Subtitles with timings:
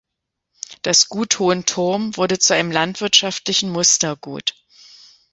[0.81, 4.55] Das Gut Hohenthurm wurde zu einem landwirtschaftlichen Mustergut.